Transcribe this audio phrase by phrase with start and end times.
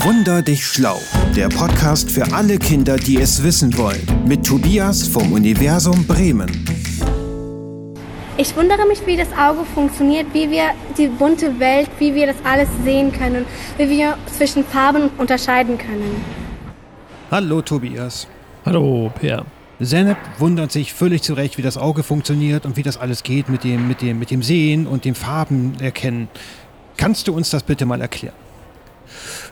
[0.00, 1.00] Wunder dich schlau.
[1.34, 4.06] Der Podcast für alle Kinder, die es wissen wollen.
[4.26, 6.50] Mit Tobias vom Universum Bremen.
[8.36, 12.36] Ich wundere mich, wie das Auge funktioniert, wie wir die bunte Welt, wie wir das
[12.44, 13.46] alles sehen können,
[13.78, 16.22] wie wir zwischen Farben unterscheiden können.
[17.30, 18.28] Hallo Tobias.
[18.64, 19.46] Hallo Per.
[19.82, 23.64] Zeynep wundert sich völlig zurecht, wie das Auge funktioniert und wie das alles geht mit
[23.64, 26.28] dem, mit dem, mit dem Sehen und dem Farben erkennen.
[26.96, 28.45] Kannst du uns das bitte mal erklären?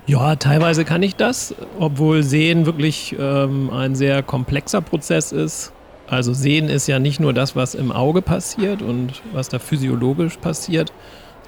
[0.07, 5.73] Ja, teilweise kann ich das, obwohl Sehen wirklich ähm, ein sehr komplexer Prozess ist.
[6.07, 10.37] Also Sehen ist ja nicht nur das, was im Auge passiert und was da physiologisch
[10.37, 10.93] passiert,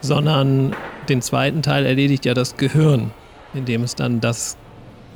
[0.01, 0.75] sondern
[1.09, 3.11] den zweiten Teil erledigt ja das Gehirn,
[3.55, 4.57] indem es dann das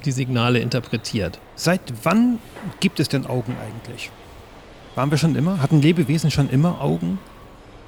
[0.05, 1.39] die Signale interpretiert.
[1.57, 2.39] Seit wann
[2.81, 4.11] gibt es denn Augen eigentlich?
[4.95, 5.63] Waren wir schon immer?
[5.63, 7.19] Hatten Lebewesen schon immer Augen?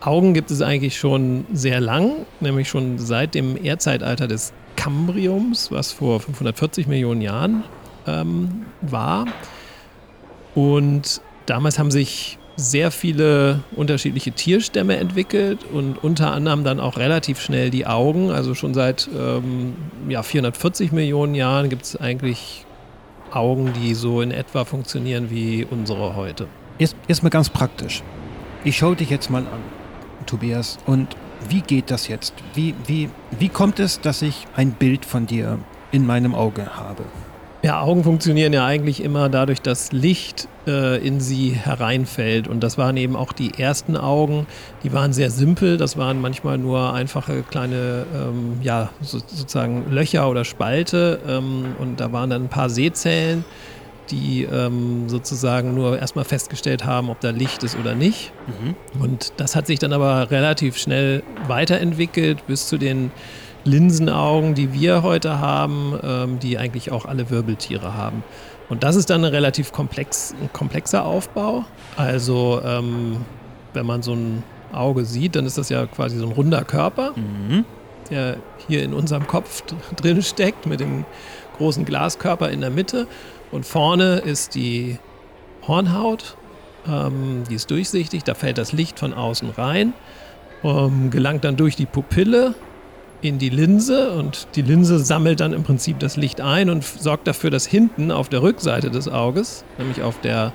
[0.00, 5.92] Augen gibt es eigentlich schon sehr lang, nämlich schon seit dem Erdzeitalter des Kambriums, was
[5.92, 7.62] vor 540 Millionen Jahren
[8.04, 9.26] ähm, war.
[10.56, 17.40] Und damals haben sich sehr viele unterschiedliche Tierstämme entwickelt und unter anderem dann auch relativ
[17.40, 18.32] schnell die Augen.
[18.32, 19.74] Also schon seit ähm,
[20.08, 22.66] ja, 440 Millionen Jahren gibt es eigentlich
[23.30, 26.48] Augen, die so in etwa funktionieren wie unsere heute.
[26.78, 28.02] Erst, erst ganz praktisch.
[28.64, 29.62] Ich schaue dich jetzt mal an,
[30.26, 31.16] Tobias, und
[31.48, 32.34] wie geht das jetzt?
[32.54, 35.58] Wie, wie, wie kommt es, dass ich ein Bild von dir
[35.90, 37.04] in meinem Auge habe?
[37.64, 42.48] Ja, Augen funktionieren ja eigentlich immer dadurch, dass Licht äh, in sie hereinfällt.
[42.48, 44.48] Und das waren eben auch die ersten Augen.
[44.82, 45.76] Die waren sehr simpel.
[45.76, 51.20] Das waren manchmal nur einfache kleine, ähm, ja, so, sozusagen Löcher oder Spalte.
[51.28, 53.44] Ähm, und da waren dann ein paar Sehzellen,
[54.10, 58.32] die ähm, sozusagen nur erstmal festgestellt haben, ob da Licht ist oder nicht.
[58.46, 59.02] Mhm.
[59.02, 63.10] Und das hat sich dann aber relativ schnell weiterentwickelt bis zu den
[63.64, 68.24] Linsenaugen, die wir heute haben, ähm, die eigentlich auch alle Wirbeltiere haben.
[68.68, 71.64] Und das ist dann ein relativ komplex, ein komplexer Aufbau.
[71.96, 73.18] Also ähm,
[73.72, 74.42] wenn man so ein
[74.72, 77.64] Auge sieht, dann ist das ja quasi so ein runder Körper, mhm.
[78.10, 79.62] der hier in unserem Kopf
[79.96, 81.04] drin steckt mit dem
[81.58, 83.06] großen Glaskörper in der Mitte.
[83.52, 84.98] Und vorne ist die
[85.68, 86.36] Hornhaut,
[86.88, 89.92] ähm, die ist durchsichtig, da fällt das Licht von außen rein,
[90.64, 92.54] ähm, gelangt dann durch die Pupille
[93.20, 97.28] in die Linse und die Linse sammelt dann im Prinzip das Licht ein und sorgt
[97.28, 100.52] dafür, dass hinten auf der Rückseite des Auges, nämlich auf der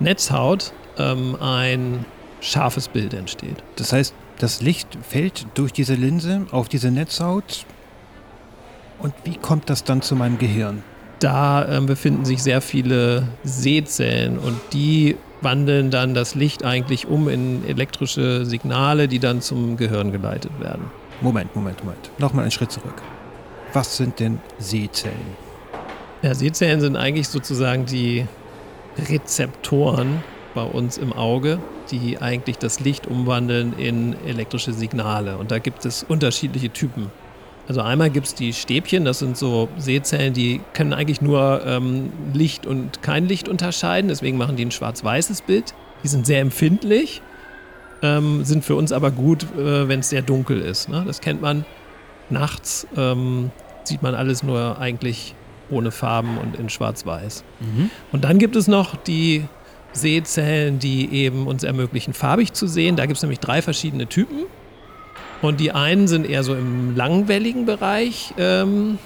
[0.00, 2.04] Netzhaut, ähm, ein
[2.40, 3.62] scharfes Bild entsteht.
[3.76, 7.64] Das heißt, das Licht fällt durch diese Linse auf diese Netzhaut
[8.98, 10.82] und wie kommt das dann zu meinem Gehirn?
[11.20, 17.28] Da äh, befinden sich sehr viele Sehzellen und die wandeln dann das Licht eigentlich um
[17.28, 20.90] in elektrische Signale, die dann zum Gehirn geleitet werden.
[21.20, 22.10] Moment, Moment, Moment.
[22.18, 23.02] Nochmal einen Schritt zurück.
[23.72, 25.36] Was sind denn Sehzellen?
[26.22, 28.26] Ja, Sehzellen sind eigentlich sozusagen die
[29.08, 30.22] Rezeptoren
[30.54, 35.36] bei uns im Auge, die eigentlich das Licht umwandeln in elektrische Signale.
[35.38, 37.10] Und da gibt es unterschiedliche Typen.
[37.68, 42.12] Also einmal gibt es die Stäbchen, das sind so Sehzellen, die können eigentlich nur ähm,
[42.32, 45.74] Licht und kein Licht unterscheiden, deswegen machen die ein schwarz-weißes Bild.
[46.02, 47.22] Die sind sehr empfindlich
[48.02, 50.88] ähm, sind für uns aber gut, äh, wenn es sehr dunkel ist.
[50.88, 51.02] Ne?
[51.06, 51.64] Das kennt man
[52.30, 53.50] nachts, ähm,
[53.84, 55.34] sieht man alles nur eigentlich
[55.70, 57.44] ohne Farben und in schwarz-weiß.
[57.60, 57.90] Mhm.
[58.12, 59.44] Und dann gibt es noch die
[59.92, 62.96] Sehzellen, die eben uns ermöglichen, farbig zu sehen.
[62.96, 64.44] Da gibt es nämlich drei verschiedene Typen.
[65.40, 68.98] Und die einen sind eher so im langwelligen Bereich ähm,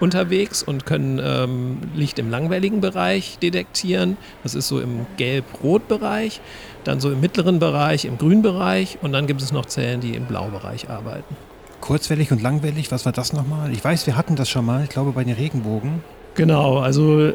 [0.00, 4.16] unterwegs und können ähm, Licht im langwelligen Bereich detektieren.
[4.42, 6.40] Das ist so im Gelb-Rot-Bereich,
[6.84, 10.26] dann so im mittleren Bereich, im Grünbereich und dann gibt es noch Zellen, die im
[10.26, 11.36] Blaubereich arbeiten.
[11.80, 13.72] Kurzwellig und langwellig, was war das nochmal?
[13.72, 16.02] Ich weiß, wir hatten das schon mal, ich glaube bei den Regenbogen.
[16.34, 17.32] Genau, also äh,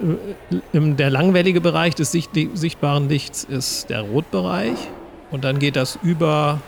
[0.73, 4.77] der langwellige Bereich des sicht sichtbaren Lichts ist der Rotbereich
[5.31, 6.59] und dann geht das über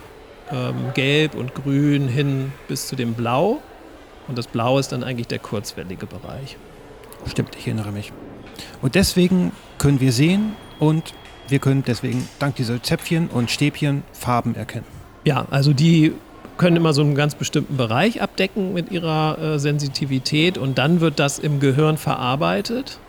[0.53, 3.61] ähm, Gelb und Grün hin bis zu dem Blau.
[4.27, 6.57] Und das Blau ist dann eigentlich der kurzwellige Bereich.
[7.25, 8.11] Stimmt, ich erinnere mich.
[8.81, 11.13] Und deswegen können wir sehen und
[11.47, 14.85] wir können deswegen dank dieser Zäpfchen und Stäbchen Farben erkennen.
[15.25, 16.13] Ja, also die
[16.57, 21.19] können immer so einen ganz bestimmten Bereich abdecken mit ihrer äh, Sensitivität und dann wird
[21.19, 22.99] das im Gehirn verarbeitet.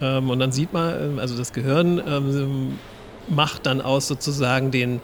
[0.00, 2.78] Ähm, und dann sieht man, äh, also das Gehirn ähm,
[3.28, 5.00] macht dann aus sozusagen den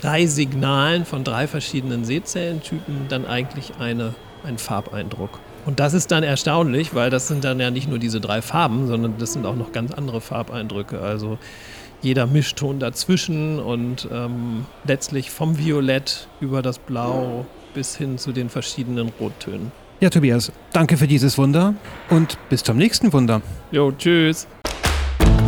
[0.00, 4.14] drei Signalen von drei verschiedenen Sehzellentypen dann eigentlich eine
[4.44, 5.38] ein Farbeindruck.
[5.66, 8.86] Und das ist dann erstaunlich, weil das sind dann ja nicht nur diese drei Farben,
[8.86, 11.00] sondern das sind auch noch ganz andere Farbeindrücke.
[11.00, 11.38] Also
[12.00, 18.48] jeder Mischton dazwischen und ähm, letztlich vom Violett über das Blau bis hin zu den
[18.48, 19.72] verschiedenen Rottönen.
[20.00, 21.74] Ja, Tobias, danke für dieses Wunder
[22.08, 23.42] und bis zum nächsten Wunder.
[23.72, 24.46] Jo, tschüss.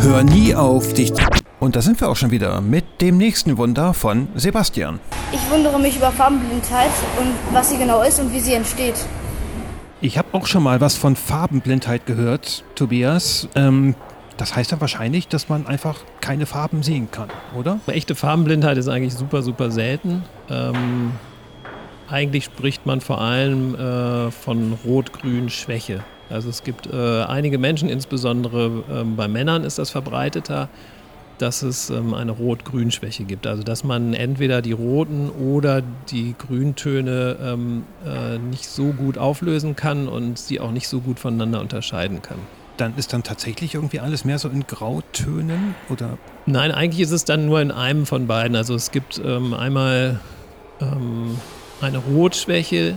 [0.01, 1.13] Hör nie auf, dich
[1.61, 4.99] Und da sind wir auch schon wieder mit dem nächsten Wunder von Sebastian.
[5.31, 6.91] Ich wundere mich über Farbenblindheit
[7.21, 8.95] und was sie genau ist und wie sie entsteht.
[10.01, 13.47] Ich habe auch schon mal was von Farbenblindheit gehört, Tobias.
[13.55, 13.95] Ähm,
[14.39, 17.79] das heißt dann wahrscheinlich, dass man einfach keine Farben sehen kann, oder?
[17.89, 20.25] Echte Farbenblindheit ist eigentlich super, super selten.
[20.49, 21.13] Ähm,
[22.09, 26.03] eigentlich spricht man vor allem äh, von Rot-Grün-Schwäche.
[26.31, 30.71] Also es gibt äh, einige Menschen, insbesondere ähm, bei Männern ist das verbreiteter,
[31.43, 33.47] dass es ähm, eine Rot-Grün-Schwäche gibt.
[33.47, 39.77] Also dass man entweder die roten oder die Grüntöne ähm, äh, nicht so gut auflösen
[39.77, 42.39] kann und sie auch nicht so gut voneinander unterscheiden kann.
[42.77, 47.25] Dann ist dann tatsächlich irgendwie alles mehr so in Grautönen oder Nein, eigentlich ist es
[47.25, 48.57] dann nur in einem von beiden.
[48.57, 50.21] Also es gibt ähm, einmal
[50.81, 51.37] ähm,
[51.81, 52.97] eine Rotschwäche,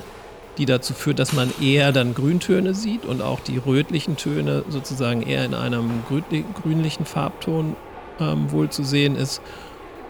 [0.57, 5.21] die dazu führt, dass man eher dann Grüntöne sieht und auch die rötlichen Töne sozusagen
[5.21, 7.75] eher in einem grünli- grünlichen Farbton
[8.19, 9.41] ähm, wohl zu sehen ist.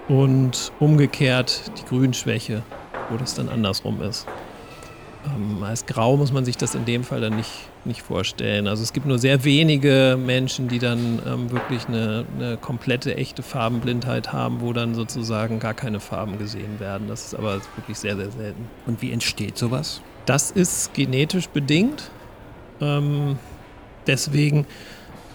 [0.07, 2.63] Und umgekehrt die Grünschwäche,
[3.09, 4.27] wo das dann andersrum ist.
[5.25, 7.51] Ähm, als grau muss man sich das in dem Fall dann nicht,
[7.85, 8.67] nicht vorstellen.
[8.67, 13.43] Also es gibt nur sehr wenige Menschen, die dann ähm, wirklich eine, eine komplette, echte
[13.43, 17.07] Farbenblindheit haben, wo dann sozusagen gar keine Farben gesehen werden.
[17.07, 18.67] Das ist aber wirklich sehr, sehr selten.
[18.85, 20.01] und wie entsteht sowas?
[20.25, 22.11] Das ist genetisch bedingt.
[22.81, 23.37] Ähm,
[24.07, 24.65] deswegen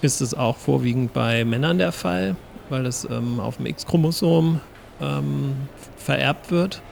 [0.01, 2.37] ist es auch vorwiegend bei Männern der Fall,
[2.71, 4.61] weil es ähm, auf dem X-Chromosom
[5.01, 5.57] ähm,
[5.97, 6.83] vererbt wird.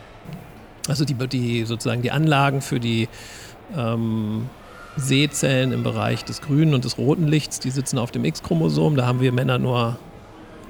[0.88, 3.08] Also die, die sozusagen die Anlagen für die
[3.76, 4.48] ähm,
[4.96, 8.96] Sehzellen im Bereich des grünen und des roten Lichts, die sitzen auf dem X-Chromosom.
[8.96, 9.98] Da haben wir Männer nur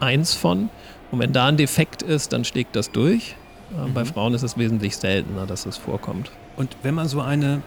[0.00, 0.68] eins von.
[1.10, 3.36] Und wenn da ein Defekt ist, dann schlägt das durch.
[3.72, 6.30] Äh, Bei Frauen ist es wesentlich seltener, dass es vorkommt.
[6.56, 7.62] Und wenn man so eine,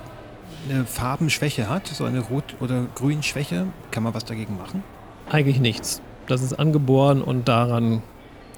[0.70, 4.84] eine Farbenschwäche hat, so eine Rot- oder Grünschwäche, kann man was dagegen machen?
[5.30, 6.02] Eigentlich nichts.
[6.30, 8.04] Das ist angeboren und daran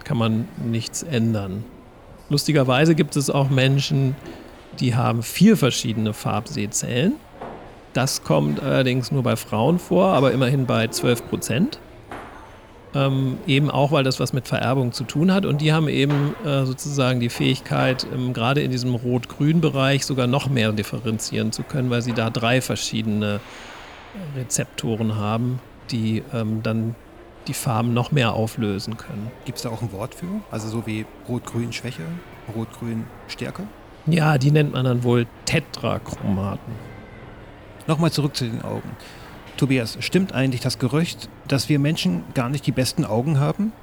[0.04, 1.64] kann man nichts ändern.
[2.30, 4.16] Lustigerweise gibt es auch Menschen,
[4.82, 7.14] die haben vier verschiedene Farbsehzellen.
[7.94, 11.80] Das kommt allerdings nur bei Frauen vor, aber immerhin bei 12 Prozent.
[12.94, 15.46] Ähm, eben auch, weil das was mit Vererbung zu tun hat.
[15.46, 20.50] Und die haben eben äh, sozusagen die Fähigkeit, ähm, gerade in diesem Rot-Grün-Bereich sogar noch
[20.50, 23.40] mehr differenzieren zu können, weil sie da drei verschiedene
[24.36, 26.96] Rezeptoren haben, die ähm, dann
[27.48, 29.32] die Farben noch mehr auflösen können.
[29.46, 30.28] Gibt es da auch ein Wort für?
[30.52, 32.04] Also so wie Rot-Grün-Schwäche,
[32.56, 33.64] Rot-Grün-Stärke?
[34.08, 36.74] Ja, die nennt man dann wohl Tetrachromaten.
[37.88, 38.90] Nochmal zurück zu den Augen.
[39.58, 43.74] Tobias, stimmt eigentlich das Gerücht, dass wir Menschen gar nicht die besten Augen haben?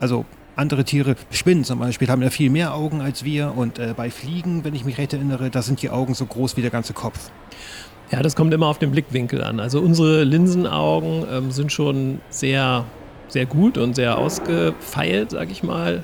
[0.00, 0.24] Also
[0.56, 4.10] andere Tiere, Spinnen zum Beispiel, haben ja viel mehr Augen als wir und äh, bei
[4.10, 6.92] Fliegen, wenn ich mich recht erinnere, da sind die Augen so groß wie der ganze
[6.92, 7.30] Kopf.
[8.10, 9.60] Ja, das kommt immer auf den Blickwinkel an.
[9.60, 12.84] Also unsere Linsenaugen ähm, sind schon sehr,
[13.28, 16.02] sehr gut und sehr ausgefeilt, sag ich mal,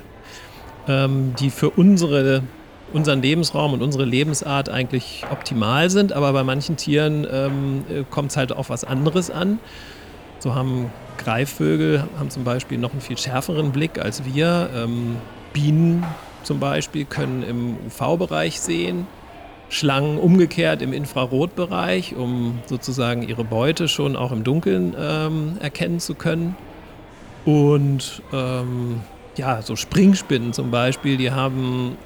[0.87, 2.43] ähm, die für unsere,
[2.93, 6.13] unseren Lebensraum und unsere Lebensart eigentlich optimal sind.
[6.13, 9.59] Aber bei manchen Tieren ähm, kommt es halt auf was anderes an.
[10.39, 14.69] So haben Greifvögel haben zum Beispiel noch einen viel schärferen Blick als wir.
[14.73, 15.17] Ähm,
[15.51, 16.05] Bienen
[16.43, 19.07] zum Beispiel können im UV-Bereich sehen.
[19.69, 26.15] Schlangen umgekehrt im Infrarotbereich, um sozusagen ihre Beute schon auch im Dunkeln ähm, erkennen zu
[26.15, 26.55] können.
[27.45, 29.01] Und ähm,
[29.35, 31.97] ja, so Springspinnen zum Beispiel, die haben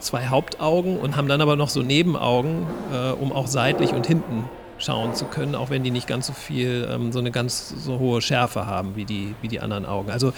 [0.00, 4.44] zwei Hauptaugen und haben dann aber noch so Nebenaugen, äh, um auch seitlich und hinten
[4.78, 7.98] schauen zu können, auch wenn die nicht ganz so viel, ähm, so eine ganz so
[7.98, 10.10] hohe Schärfe haben wie die, wie die anderen Augen.
[10.10, 10.32] Also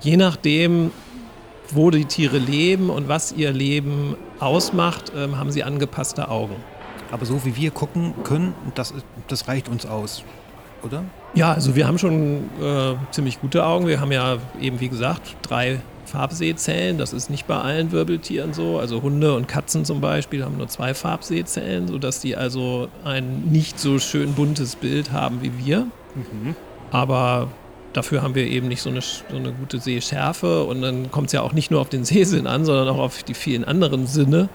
[0.00, 0.92] je nachdem,
[1.74, 6.56] wo die Tiere leben und was ihr Leben ausmacht, ähm, haben sie angepasste Augen.
[7.10, 8.94] Aber so wie wir gucken können, das,
[9.28, 10.24] das reicht uns aus,
[10.82, 11.04] oder?
[11.34, 13.86] Ja, also wir haben schon äh, ziemlich gute Augen.
[13.86, 16.98] Wir haben ja eben, wie gesagt, drei Farbsehzellen.
[16.98, 18.78] Das ist nicht bei allen Wirbeltieren so.
[18.78, 23.78] Also Hunde und Katzen zum Beispiel haben nur zwei Farbsehzellen, sodass die also ein nicht
[23.78, 25.86] so schön buntes Bild haben wie wir.
[26.90, 27.48] Aber
[27.92, 30.64] dafür haben wir eben nicht so eine, so eine gute Sehschärfe.
[30.64, 33.22] Und dann kommt es ja auch nicht nur auf den Sehsinn an, sondern auch auf
[33.22, 34.48] die vielen anderen Sinne.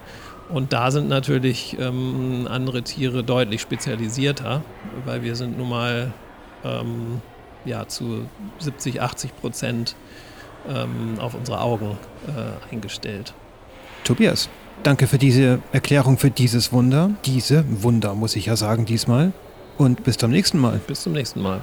[0.50, 4.62] Und da sind natürlich ähm, andere Tiere deutlich spezialisierter,
[5.06, 6.14] weil wir sind nun mal
[6.64, 7.22] ähm,
[7.66, 8.26] ja, zu
[8.60, 9.96] 70, 80 Prozent
[10.70, 13.34] ähm, auf unsere Augen äh, eingestellt.
[14.06, 14.50] Tobias,
[14.84, 17.12] danke für diese Erklärung für dieses Wunder.
[17.26, 19.34] Diese Wunder, muss ich ja sagen, diesmal.
[19.78, 20.80] Und bis zum nächsten Mal.
[20.88, 21.62] Bis zum nächsten Mal.